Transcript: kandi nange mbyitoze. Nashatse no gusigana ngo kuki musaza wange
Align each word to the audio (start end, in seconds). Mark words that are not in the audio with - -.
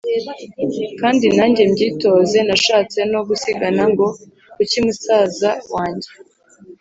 kandi 0.99 1.25
nange 1.37 1.61
mbyitoze. 1.71 2.39
Nashatse 2.47 2.99
no 3.11 3.19
gusigana 3.27 3.83
ngo 3.91 4.05
kuki 4.55 4.79
musaza 4.85 5.51
wange 5.73 6.09